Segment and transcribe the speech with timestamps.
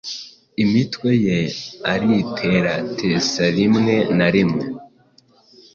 [0.63, 1.39] imitwe ya
[1.91, 4.63] alliterates rimwe na rimwe